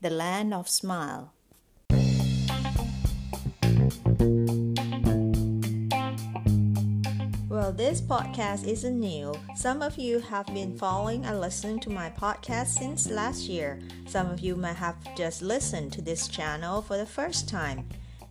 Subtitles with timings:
[0.00, 1.34] the land of smile.
[7.50, 9.34] Well, this podcast isn't new.
[9.54, 13.78] Some of you have been following and listening to my podcast since last year.
[14.06, 17.86] Some of you might have just listened to this channel for the first time.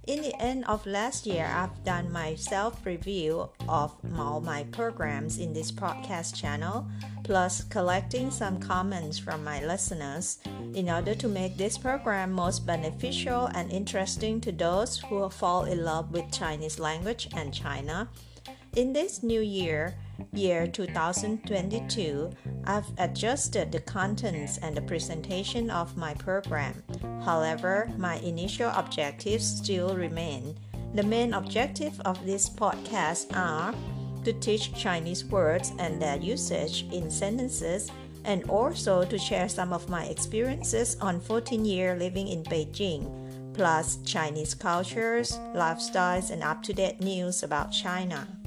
[0.10, 5.38] In the end of last year, I've done my self review of all my programs
[5.38, 6.88] in this podcast channel,
[7.24, 10.40] plus collecting some comments from my listeners
[10.74, 15.86] in order to make this program most beneficial and interesting to those who fall in
[15.86, 18.10] love with Chinese language and China
[18.76, 19.96] in this new year,
[20.34, 22.30] year 2022,
[22.66, 26.84] I've adjusted the contents and the presentation of my program.
[27.24, 30.56] However, my initial objectives still remain.
[30.94, 33.74] The main objective of this podcast are
[34.24, 37.92] to teach Chinese words and their usage in sentences
[38.26, 43.10] and also to share some of my experiences on 14 year living in Beijing,
[43.54, 48.39] plus Chinese cultures, lifestyles, and up to date news about China.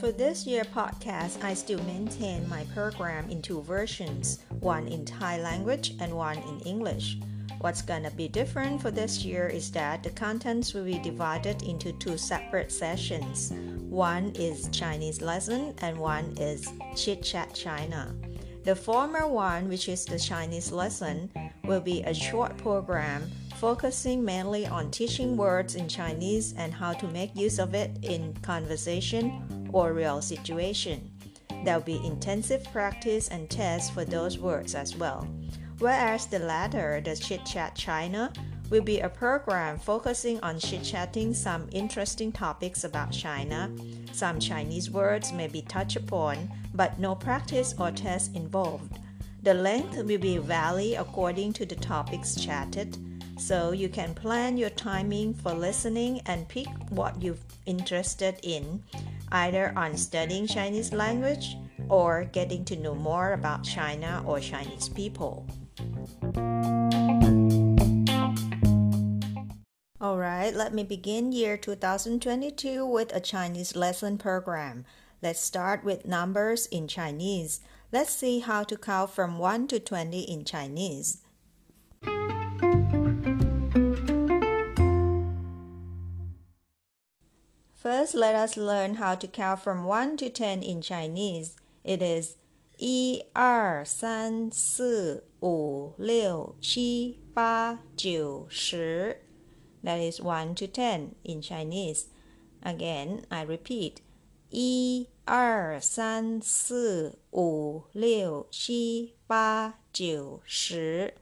[0.00, 5.40] For this year podcast, I still maintain my program in two versions, one in Thai
[5.40, 7.18] language and one in English.
[7.60, 11.92] What's gonna be different for this year is that the contents will be divided into
[11.94, 13.52] two separate sessions.
[13.90, 18.14] One is Chinese lesson and one is Chit Chat China.
[18.62, 21.28] The former one, which is the Chinese lesson,
[21.64, 27.08] will be a short program focusing mainly on teaching words in Chinese and how to
[27.08, 31.10] make use of it in conversation or real situation.
[31.64, 35.26] There'll be intensive practice and tests for those words as well.
[35.78, 38.32] Whereas the latter, the Chit Chat China,
[38.70, 43.70] will be a program focusing on chit chatting some interesting topics about China.
[44.12, 48.98] Some Chinese words may be touched upon, but no practice or test involved.
[49.42, 52.98] The length will be vary according to the topics chatted,
[53.38, 58.82] so you can plan your timing for listening and pick what you're interested in
[59.32, 61.56] either on studying Chinese language
[61.88, 65.46] or getting to know more about China or Chinese people.
[70.00, 74.84] Alright, let me begin year 2022 with a Chinese lesson program.
[75.20, 77.60] Let's start with numbers in Chinese.
[77.90, 81.22] Let's see how to count from 1 to 20 in Chinese.
[87.77, 91.55] First, let us learn how to count from 1 to 10 in Chinese.
[91.83, 92.35] It is
[92.77, 99.21] 一二三四五六七八九十.
[99.83, 102.05] That is 1 to 10 in Chinese.
[102.61, 103.97] Again, I repeat.
[104.49, 111.13] 一二三四五六七八九十.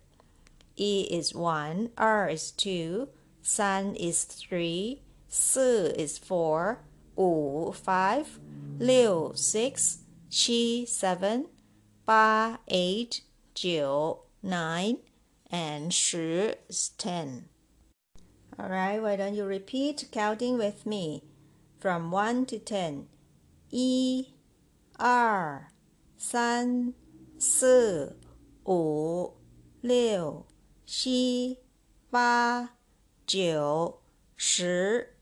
[0.76, 3.08] E is 1, R is 2,
[3.44, 6.80] San is 3, 四 is four,
[7.18, 8.40] 五 five,
[8.80, 10.00] 六 six,
[10.30, 11.48] 七 seven,
[12.06, 13.22] 八 eight,
[13.54, 14.98] 九 nine,
[15.50, 17.50] and 十 is ten.
[18.60, 21.24] Alright, why don't you repeat counting with me
[21.80, 23.08] from 1 to 10.
[23.72, 24.34] 一、
[24.98, 25.72] 二、
[26.18, 26.94] 三、
[27.40, 28.20] 四、
[28.66, 29.38] 五、
[29.82, 30.46] 六、
[30.86, 31.58] 七、
[32.10, 32.78] 八、
[33.26, 34.02] 九、
[34.36, 35.15] 十。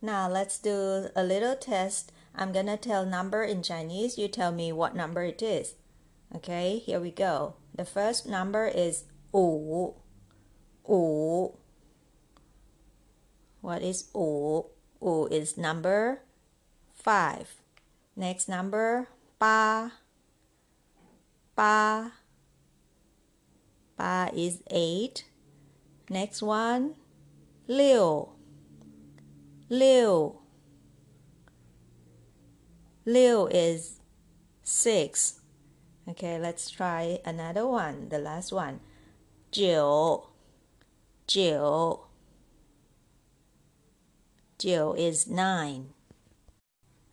[0.00, 2.12] now let's do a little test.
[2.34, 4.16] I'm gonna tell number in Chinese.
[4.16, 5.74] You tell me what number it is.
[6.34, 7.54] Okay, here we go.
[7.74, 9.94] The first number is wu.
[10.86, 11.58] Wu.
[13.60, 14.66] What is wu?
[15.00, 16.22] Wu is number
[16.94, 17.56] five.
[18.14, 19.08] Next number
[19.38, 19.92] ba.
[21.56, 22.12] Ba.
[23.96, 25.24] Ba is eight.
[26.08, 26.94] Next one,
[27.66, 28.37] liu.
[29.68, 30.40] 六
[33.04, 34.00] Liu is
[34.62, 35.40] six.
[36.06, 38.80] Okay, let's try another one, the last one.
[39.50, 40.24] Jiu.
[41.26, 42.00] Jiu.
[44.58, 45.94] Jiu is nine.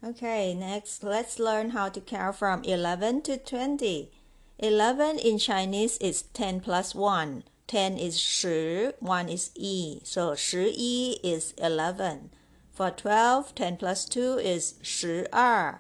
[0.03, 4.11] Okay, next let's learn how to count from 11 to 20.
[4.59, 7.43] 11 in Chinese is 10 plus 1.
[7.67, 10.01] 10 is 十 ,1 is yi.
[10.03, 12.31] So 11 is 11.
[12.75, 15.75] For 12, 10 plus 2 is 12.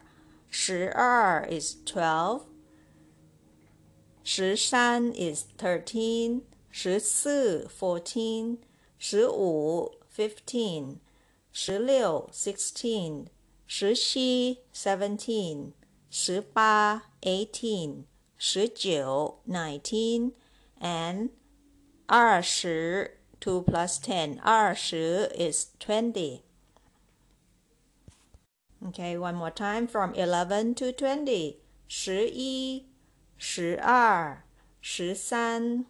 [0.49, 2.45] 12 is 12.
[4.23, 6.41] 13 is 13.
[6.71, 8.57] 14, 14.
[10.07, 10.99] 15,
[11.51, 12.29] 15.
[12.31, 13.29] 16,
[13.67, 14.57] 16.
[14.71, 15.73] 17,
[16.09, 17.01] 17.
[17.23, 18.05] 18, 18.
[18.39, 20.31] 19, 19.
[20.79, 21.29] And
[22.07, 23.07] 20,
[23.41, 24.39] 2 plus 10.
[24.39, 26.45] 20 is 20.
[28.88, 31.58] Okay, one more time from eleven to twenty.
[31.86, 32.86] 十一、
[33.36, 34.44] 十二、
[34.80, 35.84] 十三、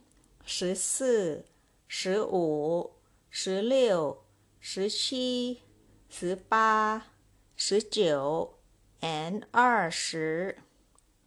[0.45, 1.45] 十四、
[1.87, 2.97] 十五、
[3.29, 4.25] 十六、
[4.59, 5.61] 十七、
[6.09, 7.07] 十八、
[7.55, 8.59] 十九
[9.01, 10.57] and 二十.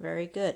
[0.01, 0.55] Very good.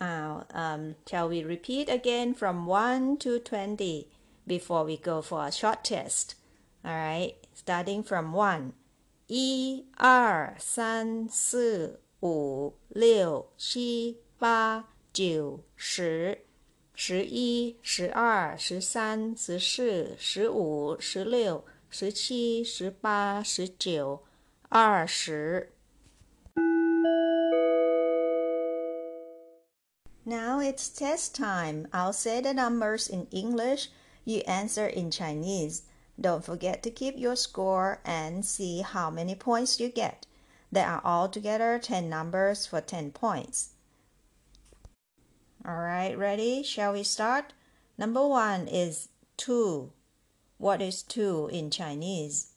[0.00, 4.08] Uh, um, shall we repeat again from 1 to 20
[4.46, 6.34] before we go for a short test?
[6.84, 8.72] All right, starting from 1.
[9.28, 16.42] 一二三四五六七八九十
[16.94, 24.22] 十一十二十三十四十五十六十七十八十九
[24.68, 25.72] 二十。
[30.26, 31.86] Now it's test time.
[31.92, 33.88] I'll say the numbers in English,
[34.24, 35.82] you answer in Chinese.
[36.19, 40.25] Don't forget to keep your score and see how many points you get.
[40.71, 43.69] There are altogether 10 numbers for 10 points.
[45.65, 46.63] Alright, ready?
[46.63, 47.53] Shall we start?
[47.97, 49.91] Number one is 2.
[50.57, 52.53] What is 2 in Chinese?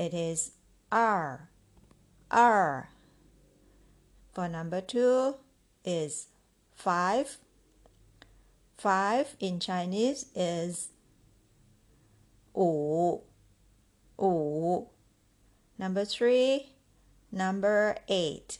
[0.00, 0.52] It is
[0.90, 1.50] R.
[2.30, 2.88] R.
[4.32, 5.34] For number two
[5.84, 6.28] is
[6.74, 7.36] five.
[8.78, 10.88] Five in Chinese is
[12.55, 13.21] 五,
[14.17, 14.87] 五.
[15.77, 16.73] Number three,
[17.31, 18.59] number eight.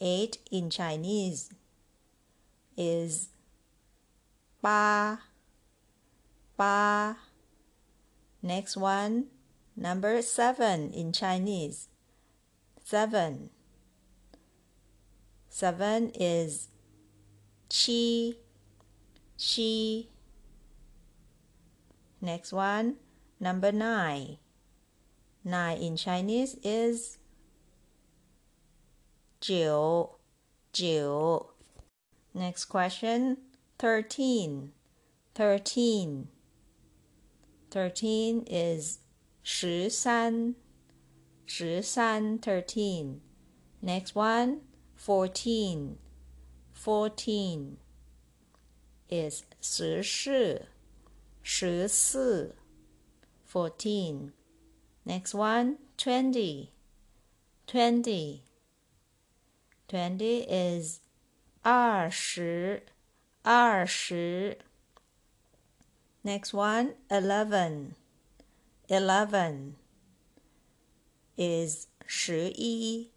[0.00, 1.50] Eight in Chinese
[2.76, 3.28] is
[4.60, 5.18] 八,
[6.56, 7.16] 八.
[8.42, 9.26] Next one,
[9.76, 11.88] number seven in Chinese.
[12.82, 13.50] Seven.
[15.48, 16.68] Seven is
[17.68, 18.32] chi,
[19.36, 20.08] she.
[22.20, 22.96] Next one,
[23.40, 24.38] number nine.
[25.44, 27.18] Nine in Chinese is
[29.40, 30.18] 九,
[30.72, 31.50] 九.
[32.34, 33.38] Next question,
[33.78, 34.72] thirteen.
[35.34, 36.28] Thirteen.
[37.70, 38.98] Thirteen is
[39.42, 40.54] 十三,
[41.46, 43.20] 十三, thirteen.
[43.80, 44.60] Next one,
[44.94, 45.96] fourteen.
[46.72, 47.78] Fourteen
[49.08, 50.66] is 十四,
[51.46, 52.54] 十四.
[53.46, 54.32] Fourteen.
[55.04, 56.70] Next one, twenty.
[57.66, 58.42] Twenty.
[59.88, 61.00] Twenty is
[61.62, 62.82] 二十,
[63.42, 64.58] 二十.
[66.24, 67.94] Next one, eleven.
[68.88, 69.74] Eleven
[71.36, 73.10] is 十一,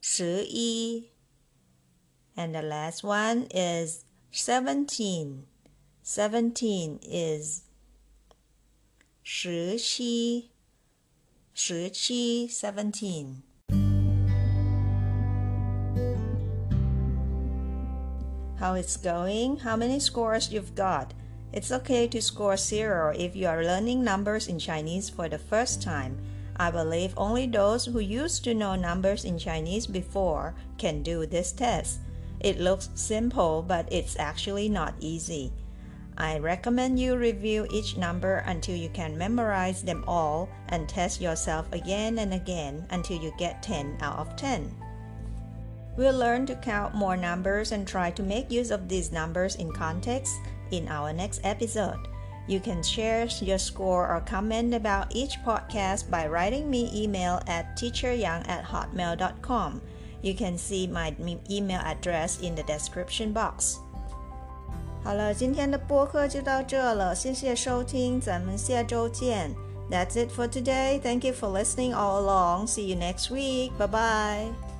[0.00, 1.10] 十一.
[2.36, 5.46] And the last one is 17.
[6.02, 7.62] 17 is
[9.22, 10.50] 十七,
[11.54, 13.42] 十七, 17.
[18.58, 19.58] How it's going?
[19.58, 21.14] How many scores you've got?
[21.52, 25.80] It's okay to score zero if you are learning numbers in Chinese for the first
[25.80, 26.18] time.
[26.56, 31.52] I believe only those who used to know numbers in Chinese before can do this
[31.52, 32.00] test.
[32.40, 35.52] It looks simple, but it's actually not easy.
[36.17, 41.71] I recommend you review each number until you can memorize them all and test yourself
[41.73, 44.73] again and again until you get 10 out of 10.
[45.95, 49.71] We'll learn to count more numbers and try to make use of these numbers in
[49.71, 50.33] context
[50.71, 52.07] in our next episode.
[52.47, 57.77] You can share your score or comment about each podcast by writing me email at
[57.77, 59.81] teacheryang at hotmail.com.
[60.21, 61.15] You can see my
[61.49, 63.79] email address in the description box.
[65.04, 69.54] 好了，今天的播客就到这了，谢谢收听，咱们下周见。
[69.90, 71.00] That's it for today.
[71.00, 72.66] Thank you for listening all along.
[72.66, 73.70] See you next week.
[73.78, 74.71] Bye bye.